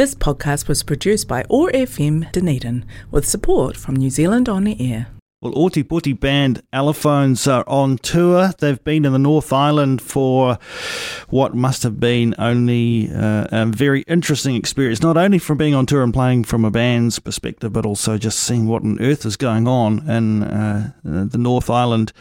[0.00, 5.08] This podcast was produced by OAR FM Dunedin with support from New Zealand On Air.
[5.42, 8.54] Well, Ōtepoti band Allophones are on tour.
[8.58, 10.58] They've been in the North Island for
[11.28, 15.84] what must have been only uh, a very interesting experience, not only from being on
[15.84, 19.36] tour and playing from a band's perspective, but also just seeing what on earth is
[19.36, 22.14] going on in uh, the North Island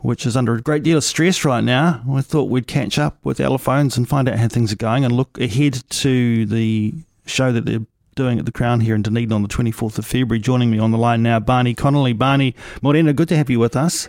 [0.00, 2.02] which is under a great deal of stress right now.
[2.08, 5.12] I thought we'd catch up with Allophones and find out how things are going and
[5.12, 6.94] look ahead to the
[7.28, 10.40] show that they're doing at the Crown here in Dunedin on the 24th of February.
[10.40, 12.12] Joining me on the line now, Barney Connolly.
[12.12, 14.08] Barney Morena, good to have you with us.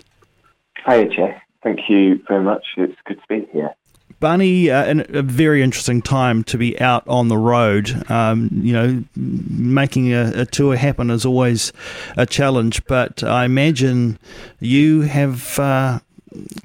[0.85, 1.39] Hi, Jeff.
[1.63, 2.65] Thank you very much.
[2.77, 3.75] It's good to be here.
[4.19, 8.09] Barney, uh, in a very interesting time to be out on the road.
[8.11, 11.71] Um, you know, making a, a, tour happen is always
[12.17, 14.19] a challenge, but I imagine
[14.59, 15.99] you have uh,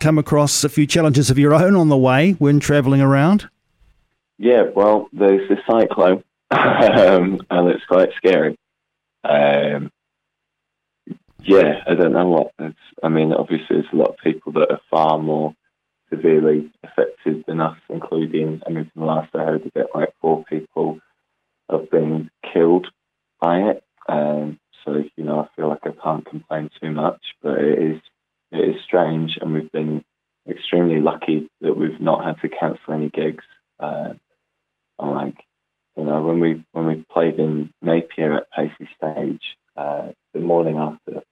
[0.01, 3.49] come across a few challenges of your own on the way when travelling around.
[4.39, 8.57] Yeah, well, there's the cyclone, um, and it's quite scary.
[9.25, 9.91] Um,
[11.41, 12.53] yeah, I don't know what.
[12.59, 15.55] It's, I mean, obviously, there's a lot of people that are far more
[16.11, 20.15] severely affected than us, including, I mean, from the last I heard, a bit like
[20.21, 21.01] four people
[21.71, 22.87] have been killed
[23.41, 23.85] by it.
[24.09, 28.01] Um, so, you know, I feel like I can't complain too much, but it is,
[28.53, 30.05] it is strange, and we've been
[30.49, 33.45] extremely lucky that we've not had to cancel any gigs.
[33.81, 34.15] Uh,
[34.99, 35.37] like,
[35.97, 39.43] you know, when we when we played in Napier at Paisley Stage,
[39.77, 41.23] uh, the morning after,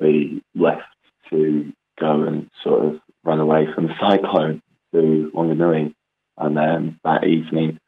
[0.00, 0.82] we left
[1.30, 5.94] to go and sort of run away from the cyclone to Wanganui.
[6.38, 7.80] And then that evening,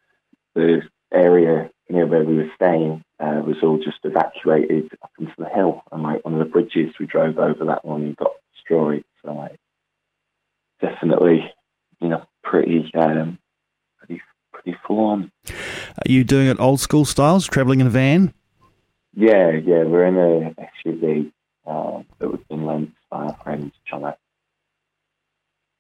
[0.55, 5.49] the area near where we were staying uh, was all just evacuated up into the
[5.49, 5.83] hill.
[5.93, 9.05] And like one of the bridges we drove over that one got destroyed.
[9.23, 9.59] So like
[10.81, 11.53] definitely,
[12.01, 13.39] you know, pretty um,
[14.63, 15.33] pretty pretty full on.
[15.49, 18.33] Are you doing it old school styles, travelling in a van?
[19.15, 20.55] Yeah, yeah, we're in a
[20.87, 21.33] SUV
[21.67, 23.37] uh, that was been lent by our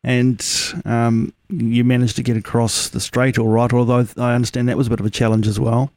[0.04, 4.76] and um, you managed to get across the strait all right, although I understand that
[4.76, 5.90] was a bit of a challenge as well.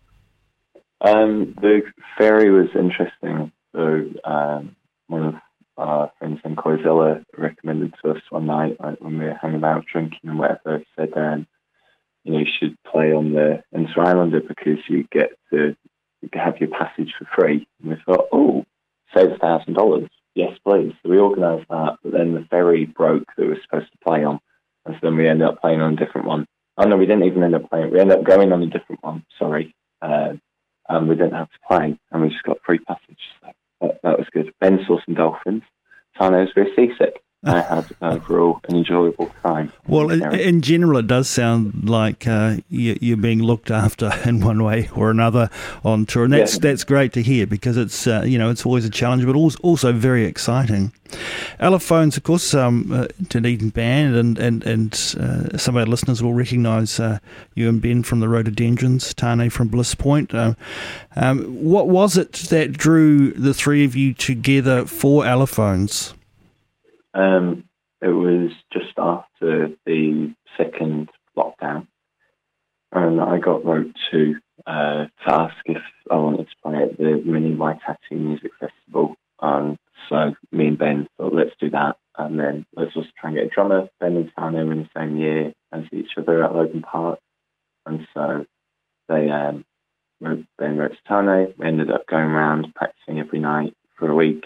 [1.01, 1.81] Um, the
[2.17, 3.51] ferry was interesting.
[3.73, 4.75] So um,
[5.07, 5.35] one of
[5.77, 9.85] our friends in Koizilla recommended to us one night like, when we were hanging out
[9.91, 11.47] drinking and whatever, said, um,
[12.23, 15.75] you know, should play on the Interislander because you get to
[16.33, 17.67] have your passage for free.
[17.81, 18.65] And we thought, oh,
[19.13, 20.93] save a thousand dollars yes, please.
[21.03, 24.23] So we organised that, but then the ferry broke that we were supposed to play
[24.23, 24.39] on,
[24.85, 26.45] and so then we ended up playing on a different one.
[26.77, 27.91] Oh no, we didn't even end up playing.
[27.91, 29.25] We ended up going on a different one.
[29.37, 30.33] Sorry, uh,
[30.89, 33.19] and we didn't have to play, and we just got free passage.
[33.41, 34.53] So that, that was good.
[34.59, 35.63] Ben saw some dolphins.
[36.19, 37.21] Tane was very seasick.
[37.43, 39.73] I had overall an enjoyable time.
[39.87, 44.41] Well, in, in, general, it does sound like uh, you, are being looked after in
[44.41, 45.49] one way or another
[45.83, 46.59] on tour, and that's yeah.
[46.61, 49.91] that's great to hear because it's uh, you know it's always a challenge, but also
[49.91, 50.91] very exciting.
[51.59, 56.21] Allophones, of course, um, uh, Dunedin band, and and and uh, some of our listeners
[56.21, 57.17] will recognise uh,
[57.55, 60.35] you and Ben from the Rhododendrons, Tane from Bliss Point.
[60.35, 60.55] Um,
[61.15, 66.13] um, what was it that drew the three of you together for Allophones?
[67.13, 67.65] Um,
[68.01, 71.87] it was just after the second lockdown,
[72.91, 74.35] and I got wrote to
[74.65, 79.15] uh, to ask if I wanted to play at the Mini Waitati Music Festival.
[79.41, 79.77] And
[80.09, 83.47] so me and Ben thought, let's do that, and then let's just try and get
[83.47, 83.87] a drummer.
[83.99, 87.19] Ben and were in the same year as each other at Logan Park,
[87.85, 88.45] and so
[89.09, 89.65] they um,
[90.19, 91.53] wrote, Ben wrote to Tane.
[91.57, 94.45] We ended up going around practicing every night for a week,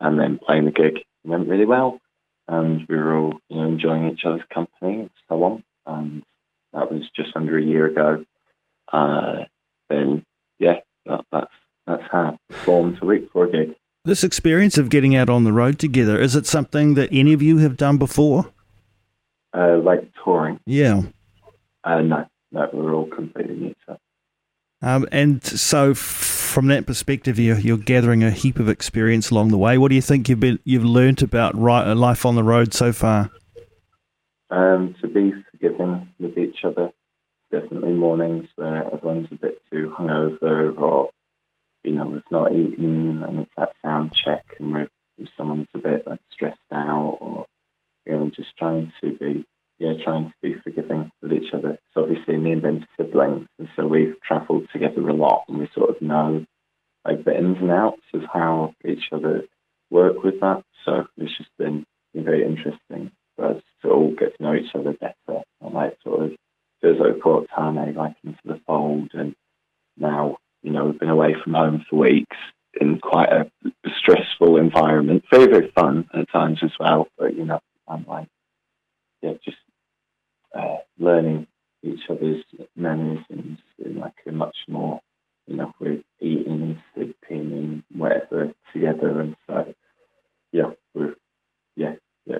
[0.00, 2.00] and then playing the gig went really well,
[2.48, 5.64] and we were all you know enjoying each other's company and so on.
[5.86, 6.22] And
[6.72, 8.24] that was just under a year ago.
[8.92, 9.44] Uh,
[9.88, 10.24] then
[10.58, 11.52] yeah, that, that's
[11.86, 13.74] that's how it formed a week for a gig.
[14.04, 17.42] This experience of getting out on the road together is it something that any of
[17.42, 18.52] you have done before?
[19.56, 20.60] Uh, like touring?
[20.66, 21.02] Yeah.
[21.84, 23.74] Uh, no, no, we're all completely new.
[23.86, 23.98] So.
[24.82, 25.94] Um, and so,
[26.54, 29.76] from that perspective, you're, you're, gathering a heap of experience along the way.
[29.76, 32.92] What do you think you've been you've learnt about right, life on the road so
[32.92, 33.28] far?
[34.50, 36.92] Um, to be forgiving with each other.
[37.50, 41.10] Definitely mornings where everyone's a bit too hungover, or
[41.82, 46.06] you know, we've not eaten, and it's that sound check, and if someone's a bit
[46.06, 47.46] like stressed out, or
[48.06, 49.44] you know, just trying to be
[49.78, 51.78] yeah, trying to be forgiving with each other.
[51.92, 55.90] So obviously, me and Ben's siblings, so we've travelled together a lot, and we sort
[55.90, 56.44] of know
[57.04, 59.42] like the ins and outs of how each other
[59.90, 60.64] work with that.
[60.84, 64.92] So it's just been very interesting for us to all get to know each other
[64.92, 66.30] better, and like sort of
[66.80, 69.34] feels like we brought Tane like into the fold, and
[69.96, 72.36] now, you know, we've been away from home for weeks
[72.80, 73.50] in quite a
[73.98, 75.24] stressful environment.
[75.30, 77.06] Very, very fun at times as well.
[77.16, 78.28] But, you know, I'm like,
[79.22, 79.56] yeah, just
[80.52, 81.46] uh, learning
[81.84, 82.42] each other's
[82.76, 85.00] mannerisms in like a much more,
[85.46, 89.20] you know, we're eating and sleeping and whatever together.
[89.20, 89.74] And so,
[90.52, 91.14] yeah, we're,
[91.76, 91.94] yeah,
[92.26, 92.38] yeah,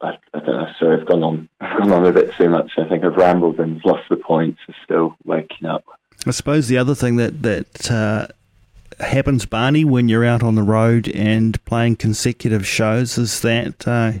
[0.00, 0.68] I, I don't know.
[0.78, 2.72] So I've gone on, I've gone on a bit too much.
[2.78, 4.56] I think I've rambled and lost the point.
[4.66, 5.84] So still waking up.
[6.26, 8.26] I suppose the other thing that that uh,
[9.00, 14.12] happens, Barney, when you're out on the road and playing consecutive shows is that uh,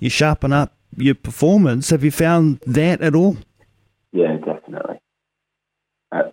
[0.00, 1.90] you sharpen up your performance.
[1.90, 3.36] Have you found that at all?
[4.16, 4.98] Yeah, definitely.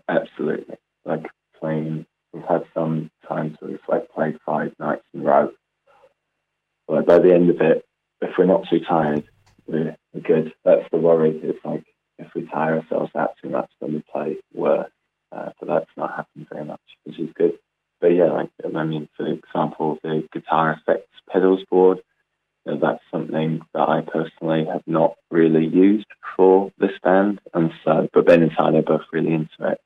[0.07, 0.77] absolutely.
[1.03, 1.25] Like
[1.59, 5.51] playing, we've had some times where we've like played five nights in a row.
[6.87, 7.83] But by the end of it,
[8.21, 9.25] if we're not too tired,
[9.67, 10.53] we're, we're good.
[10.63, 11.37] That's the worry.
[11.43, 11.83] It's like
[12.19, 14.89] if we tire ourselves out too much, then we play worse.
[15.33, 17.53] Uh, but that's not happened very much, which is good.
[17.99, 21.99] But yeah, like I mean, for example, the guitar effects pedals board,
[22.65, 28.25] that's something that I personally have not really used for this band, and so but
[28.25, 29.81] Ben and Tyler are both really into it.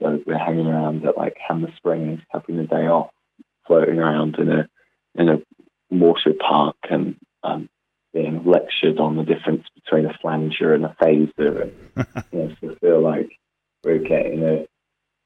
[0.00, 3.10] So we're hanging around at like Hanmer Springs, having a day off,
[3.66, 4.68] floating around in a
[5.14, 5.42] in a
[5.90, 7.68] water park and um,
[8.12, 12.70] being lectured on the difference between a flanger and a phaser, and you know, so
[12.70, 13.30] I feel like
[13.84, 14.66] we're getting a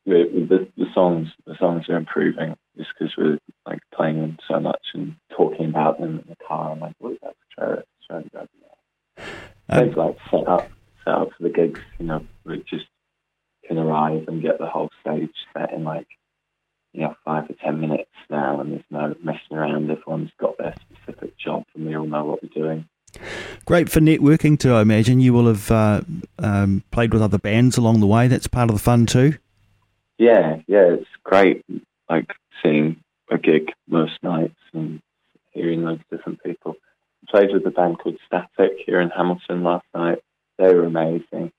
[0.07, 4.83] the, the songs the songs are improving just because we're like playing them so much
[4.95, 6.73] and talking about them in the car.
[6.73, 8.49] I'm like, what that's Trevor, Trevor,
[9.69, 10.69] um, like set up
[11.05, 11.81] set up for the gigs.
[11.99, 12.87] You know, we just
[13.67, 16.07] can arrive and get the whole stage set in like
[16.93, 19.91] you know five or ten minutes now, and there's no messing around.
[19.91, 22.89] Everyone's got their specific job, and we all know what we're doing.
[23.65, 24.75] Great for networking too.
[24.75, 26.03] I imagine you will have uh,
[26.39, 28.29] um, played with other bands along the way.
[28.29, 29.35] That's part of the fun too.
[30.19, 31.65] Yeah, yeah, it's great.
[32.09, 32.31] Like
[32.63, 35.01] seeing a gig most nights and
[35.53, 36.77] hearing loads of different people.
[37.29, 40.19] I played with a band called Static here in Hamilton last night.
[40.59, 41.53] They were amazing.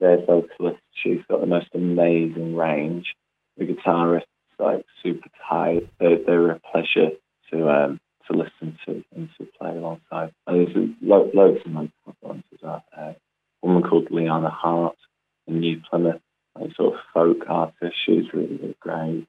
[0.00, 3.14] Their vocalist, she's got the most amazing range.
[3.58, 4.26] The guitarist's
[4.58, 5.88] like super tight.
[5.98, 7.10] They, they were a pleasure
[7.50, 8.00] to um,
[8.30, 10.32] to listen to and to play alongside.
[10.46, 12.84] And there's lo- loads of ones as well.
[12.96, 13.12] Uh,
[13.62, 14.96] a woman called Liana Hart
[15.46, 16.22] in New Plymouth
[16.58, 17.96] like sort of folk artist.
[18.04, 19.26] She's really, really great.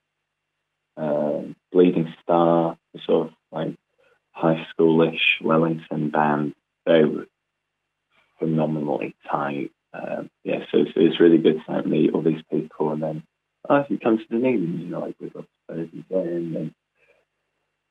[0.97, 3.75] Um, Bleeding Star, sort of like
[4.31, 6.53] high schoolish Wellington band.
[6.85, 7.27] They were
[8.39, 9.71] phenomenally tight.
[9.93, 13.23] Um, yeah, so it's, it's, really good to meet all these people, and then
[13.69, 16.73] oh, if you come to Dunedin, you know, like we've got again, and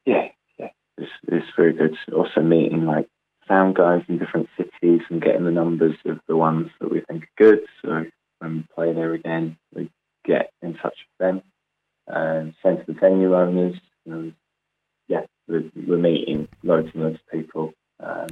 [0.06, 1.96] yeah, yeah, it's it's very good.
[2.12, 3.06] Also meeting like
[3.48, 7.24] sound guys in different cities and getting the numbers of the ones that we think
[7.24, 7.60] are good.
[7.82, 8.06] So
[8.38, 9.90] when we play there again, we
[10.24, 11.42] get in touch with them.
[12.12, 13.76] And same to the venue owners.
[14.06, 14.32] Know,
[15.08, 17.72] yeah, we're, we're, meeting loads and loads of people.
[18.00, 18.28] Um,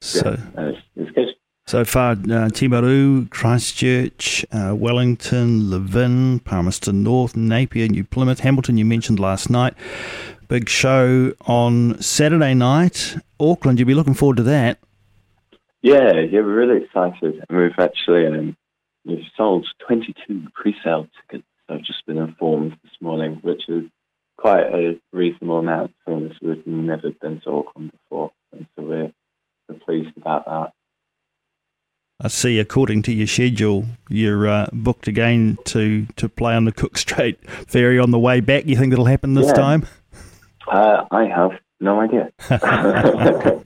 [0.00, 1.28] so yeah, it's, it's good.
[1.66, 8.84] So far, uh, Timaru, Christchurch, uh, Wellington, Levin, Palmerston North, Napier, New Plymouth, Hamilton, you
[8.84, 9.74] mentioned last night.
[10.46, 13.16] Big show on Saturday night.
[13.40, 14.78] Auckland, you'll be looking forward to that.
[15.80, 17.42] Yeah, yeah, we're really excited.
[17.48, 18.56] And we've actually um,
[19.04, 21.46] We've sold 22 pre-sale tickets.
[21.68, 23.84] I've just been informed this morning, which is
[24.36, 26.32] quite a reasonable amount for us.
[26.42, 29.12] We've never been to Auckland before, and so we're,
[29.68, 30.72] we're pleased about that.
[32.20, 36.72] I see, according to your schedule, you're uh, booked again to, to play on the
[36.72, 38.66] Cook Strait ferry on the way back.
[38.66, 39.54] You think that'll happen this yeah.
[39.54, 39.86] time?
[40.70, 42.30] Uh, I have no idea.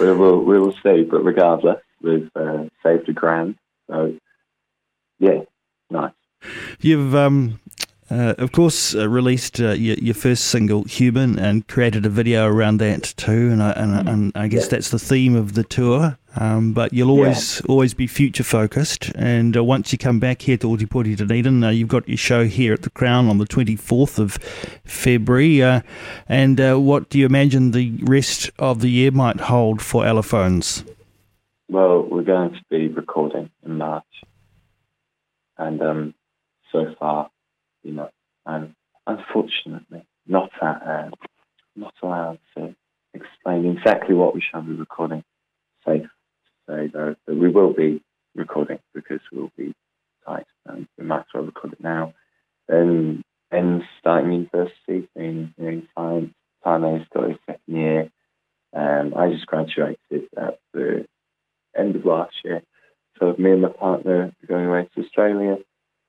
[0.00, 3.56] we will we will see, but regardless, we've uh, saved a grand,
[3.90, 4.16] so
[5.18, 5.40] yeah,
[5.90, 6.12] nice.
[6.80, 7.60] You've, um,
[8.10, 12.46] uh, of course, uh, released uh, your, your, first single, Human, and created a video
[12.46, 13.50] around that too.
[13.50, 14.12] And I, and, mm.
[14.12, 16.18] and I guess that's the theme of the tour.
[16.36, 17.66] Um, but you'll always yeah.
[17.68, 19.10] always be future focused.
[19.14, 22.44] And uh, once you come back here to Ōtepoti Dunedin, uh, you've got your show
[22.46, 24.34] here at the Crown on the 24th of
[24.84, 25.62] February.
[25.62, 25.82] Uh,
[26.28, 30.84] and what do you imagine the rest of the year might hold for Allophones?
[31.68, 34.04] Well, we're going to be recording in March.
[35.56, 36.14] And um,
[36.72, 37.30] so far,
[37.82, 38.10] you know,
[38.46, 38.74] I'm
[39.06, 41.10] unfortunately not at, uh,
[41.76, 42.74] not allowed to
[43.14, 45.24] explain exactly what we shall be recording.
[45.86, 46.08] Safe to
[46.68, 48.02] say though that we will be
[48.34, 49.74] recording because we'll be
[50.26, 52.14] tight and we might as well record it now.
[52.68, 56.34] Then Ben's starting university in engineering science.
[56.64, 58.10] Tane's got his second year.
[58.72, 61.06] Um, I just graduated at the
[61.76, 62.62] end of last year.
[63.18, 65.58] So me and my partner are going away to Australia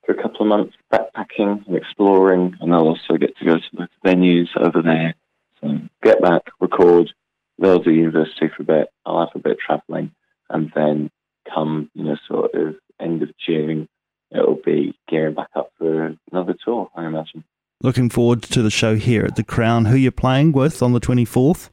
[0.05, 3.63] for a couple of months backpacking and exploring, and I'll also get to go to
[3.73, 5.15] the venues over there.
[5.61, 7.11] So get back, record,
[7.59, 10.11] they'll do university for a bit, I'll have a bit of travelling,
[10.49, 11.11] and then
[11.53, 13.87] come, you know, sort of end of June,
[14.31, 17.43] it'll be gearing back up for another tour, I imagine.
[17.83, 19.85] Looking forward to the show here at the Crown.
[19.85, 21.69] Who you're playing with on the 24th?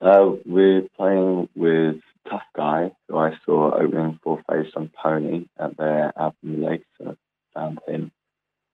[0.00, 1.96] Uh, we're playing with
[2.28, 6.84] Tough Guy, who I saw opening for Face on Pony at their album Legs.
[6.98, 7.16] So
[7.54, 8.12] found him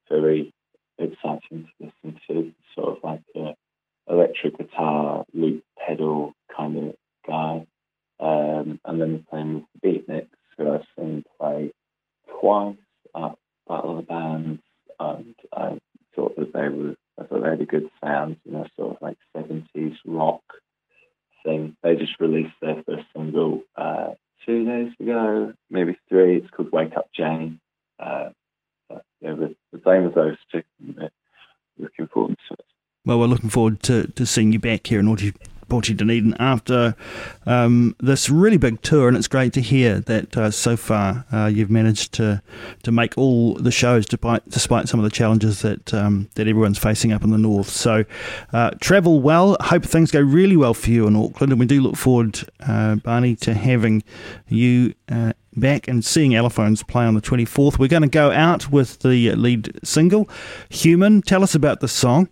[0.09, 0.53] very
[0.99, 2.53] exciting to listen to.
[2.75, 3.55] Sort of like a
[4.11, 6.95] electric guitar, loop pedal kind of
[7.27, 7.67] guy.
[8.21, 11.73] Um, and then playing with Beatniks, who I've seen play
[12.49, 12.76] twice
[13.14, 13.35] at
[13.69, 14.62] Battle of the Bands,
[14.99, 15.78] and I
[16.14, 19.02] thought that they were, I thought they had a good sound, you know, sort of
[19.02, 20.43] like 70s rock
[21.45, 21.76] thing.
[21.83, 24.12] They just released their first single uh,
[24.47, 26.38] two days ago, maybe three.
[26.38, 27.61] It's called Wake Up Jane.
[27.99, 28.31] Uh,
[28.88, 30.62] so, yeah, the, the same as those two.
[31.78, 32.64] Looking forward to it.
[33.05, 35.35] Well, we're looking forward to, to seeing you back here in Augie
[35.69, 36.95] Porty Dunedin after
[37.47, 41.47] um, this really big tour, and it's great to hear that uh, so far uh,
[41.47, 42.43] you've managed to
[42.83, 46.79] to make all the shows despite despite some of the challenges that um, that everyone's
[46.79, 47.69] facing up in the north.
[47.69, 48.05] So
[48.53, 49.57] uh, travel well.
[49.61, 52.97] Hope things go really well for you in Auckland, and we do look forward, uh,
[52.97, 54.03] Barney, to having
[54.49, 57.79] you uh, back and seeing Allophones play on the 24th.
[57.79, 60.29] We're going to go out with the lead single,
[60.71, 61.23] Human.
[61.23, 62.29] Tell us about the song.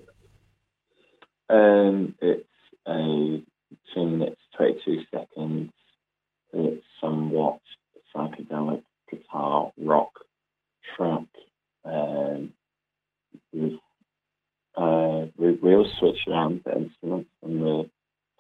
[1.49, 2.46] Um, it's
[2.87, 3.43] a
[3.95, 5.73] two minutes, 22 seconds.
[6.53, 7.61] It's somewhat
[8.15, 10.13] psychedelic guitar rock
[10.97, 11.27] track.
[11.85, 12.53] Um,
[13.53, 13.75] with,
[14.77, 17.85] uh, we, we all switch around the instruments when we're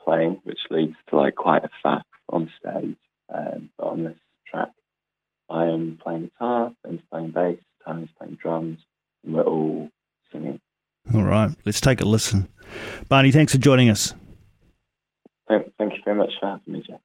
[0.05, 2.97] playing, which leads to like quite a faff on stage.
[3.33, 4.17] Um, but on this
[4.50, 4.71] track,
[5.50, 8.79] I am playing guitar, Ben's playing bass, Tony's playing drums,
[9.25, 9.91] and we're all
[10.33, 10.61] singing.
[11.15, 12.49] All right, let's take a listen.
[13.09, 14.12] Barney, thanks for joining us.
[15.49, 17.00] Thank, thank you very much for having me, Jeff.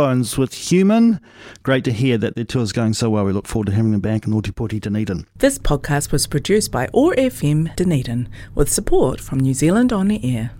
[0.00, 1.20] Allophones with Human.
[1.62, 3.24] Great to hear that their tour is going so well.
[3.24, 5.26] We look forward to having them back in Ōtepoti, Dunedin.
[5.36, 10.36] This podcast was produced by OAR FM Dunedin with support from New Zealand On the
[10.36, 10.52] Air.